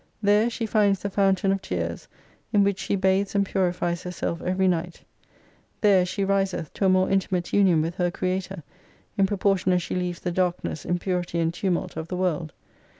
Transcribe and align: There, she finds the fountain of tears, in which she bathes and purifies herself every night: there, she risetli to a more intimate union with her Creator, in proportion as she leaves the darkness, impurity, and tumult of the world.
There, 0.23 0.49
she 0.49 0.65
finds 0.65 1.03
the 1.03 1.11
fountain 1.11 1.51
of 1.51 1.61
tears, 1.61 2.07
in 2.51 2.63
which 2.63 2.79
she 2.79 2.95
bathes 2.95 3.35
and 3.35 3.45
purifies 3.45 4.01
herself 4.01 4.41
every 4.41 4.67
night: 4.67 5.03
there, 5.81 6.07
she 6.07 6.25
risetli 6.25 6.73
to 6.73 6.85
a 6.85 6.89
more 6.89 7.07
intimate 7.11 7.53
union 7.53 7.83
with 7.83 7.97
her 7.97 8.09
Creator, 8.09 8.63
in 9.15 9.27
proportion 9.27 9.71
as 9.73 9.83
she 9.83 9.93
leaves 9.93 10.21
the 10.21 10.31
darkness, 10.31 10.85
impurity, 10.85 11.37
and 11.39 11.53
tumult 11.53 11.97
of 11.97 12.07
the 12.07 12.17
world. 12.17 12.51